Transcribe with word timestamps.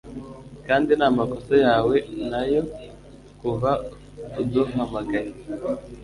Kandi 0.67 0.91
ni 0.97 1.05
amakosa 1.09 1.53
yawe 1.65 1.95
nayo 2.31 2.61
kuva 3.39 3.71
uduhamagaye 4.41 5.33